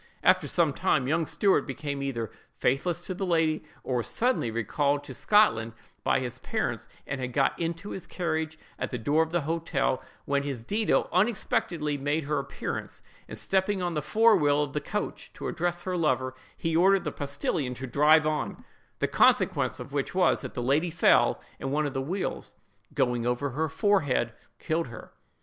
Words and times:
After 0.23 0.47
some 0.47 0.73
time, 0.73 1.07
young 1.07 1.27
Stuart 1.27 1.67
became 1.67 2.01
either 2.01 2.31
faithless 2.57 3.03
to 3.03 3.13
the 3.13 3.23
lady, 3.23 3.63
or 3.83 3.97
was 3.97 4.07
suddenly 4.07 4.49
recalled 4.49 5.03
to 5.03 5.13
Scotland 5.13 5.73
by 6.03 6.19
his 6.21 6.39
parents, 6.39 6.87
and 7.05 7.21
had 7.21 7.33
got 7.33 7.59
into 7.59 7.91
his 7.91 8.07
carriage, 8.07 8.57
at 8.79 8.89
the 8.89 8.97
door 8.97 9.21
of 9.21 9.29
the 9.29 9.41
hotel, 9.41 10.01
when 10.25 10.41
his 10.41 10.63
Dido 10.63 11.07
unexpectedly 11.11 11.97
made 11.99 12.23
her 12.23 12.39
appearance, 12.39 13.03
and 13.27 13.37
stepping 13.37 13.83
on 13.83 13.93
the 13.93 14.01
fore 14.01 14.35
wheel 14.35 14.63
of 14.63 14.73
the 14.73 14.81
coach 14.81 15.31
to 15.33 15.47
address 15.47 15.83
her 15.83 15.95
lover, 15.95 16.33
he 16.57 16.75
ordered 16.75 17.03
the 17.03 17.11
postillion 17.11 17.75
to 17.75 17.85
drive 17.85 18.25
on; 18.25 18.65
the 18.97 19.07
consequence 19.07 19.79
of 19.79 19.93
which 19.93 20.15
was, 20.15 20.41
that 20.41 20.55
the 20.55 20.63
lady 20.63 20.89
fell, 20.89 21.39
and 21.59 21.71
one 21.71 21.85
of 21.85 21.93
the 21.93 22.01
wheels 22.01 22.55
going 22.91 23.23
over 23.27 23.51
her 23.51 23.69
forehead, 23.69 24.33
killed 24.57 24.87
her! 24.87 25.13